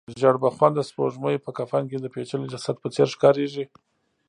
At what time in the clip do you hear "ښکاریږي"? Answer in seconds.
3.13-3.65